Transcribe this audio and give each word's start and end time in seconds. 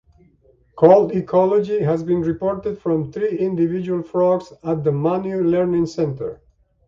Call 0.79 1.11
ecology 1.11 1.79
has 1.81 2.01
been 2.03 2.21
reported 2.21 2.79
from 2.79 3.11
three 3.11 3.37
individual 3.37 4.01
frogs 4.01 4.51
at 4.63 4.83
the 4.83 4.91
Manu 4.91 5.43
Learning 5.43 5.85
Centre. 5.85 6.41